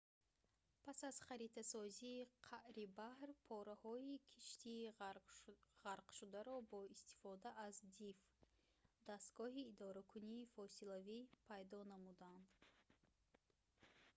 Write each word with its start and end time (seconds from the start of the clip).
пас 0.85 0.99
аз 1.09 1.17
харитасозии 1.27 2.27
қаъри 2.47 2.85
баҳр 2.99 3.29
пораҳои 3.47 4.15
киштии 4.31 4.91
ғарқшударо 5.85 6.55
бо 6.71 6.79
истифода 6.95 7.49
аз 7.67 7.75
диф 7.99 8.19
дастгоҳи 9.09 9.61
идоракунии 9.71 10.49
фосилавӣ 10.55 11.19
пайдо 11.47 11.79
намуданд 11.93 12.49